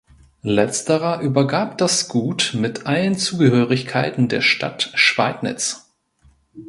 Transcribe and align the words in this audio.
Letzterer 0.41 1.19
übergab 1.21 1.77
das 1.77 2.07
Gut 2.07 2.55
mit 2.57 2.87
allen 2.87 3.19
Zugehörigkeiten 3.19 4.29
der 4.29 4.41
Stadt 4.41 4.89
Schweidnitz. 4.95 5.91